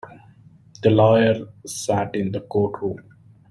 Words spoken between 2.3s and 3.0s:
the courtroom.